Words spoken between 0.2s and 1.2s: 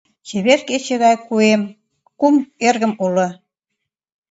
Чевер кече гай